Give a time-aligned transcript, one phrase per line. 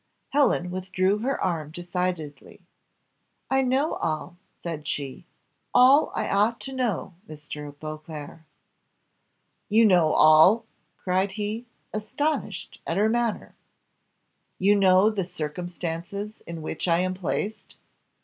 [0.29, 2.61] Helen withdrew her arm decidedly.
[3.51, 5.27] "I know all," said she;
[5.75, 7.71] "all I ought to know, Mr.
[7.79, 8.39] Beauclerc."
[9.69, 10.65] "You know all!"
[10.97, 13.53] cried he, astonished at her manner.
[14.57, 17.77] "You know the circumstances in which I am placed?"